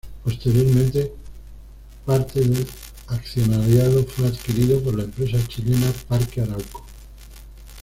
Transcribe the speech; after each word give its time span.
Posteriormente 0.23 1.13
parte 2.07 2.39
del 2.39 2.65
accionariado 3.05 4.03
fue 4.03 4.29
adquirido 4.29 4.81
por 4.81 4.95
la 4.95 5.03
empresa 5.03 5.37
chilena 5.47 5.93
Parque 6.07 6.41
Arauco. 6.41 6.83